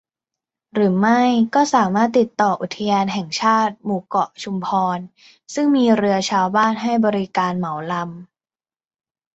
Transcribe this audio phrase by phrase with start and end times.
[0.73, 1.21] หรือไม่
[1.55, 4.97] ก็สามารถติดต่ออุทยานแห่งชาติหมู่เกาะชุมพร
[5.53, 8.09] ซึ่งมีเรือชาวบ้านให้บริการเหมาลำ